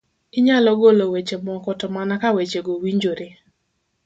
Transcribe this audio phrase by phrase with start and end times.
[0.37, 3.27] inyalo golo weche moko to mana ka wechego winjore.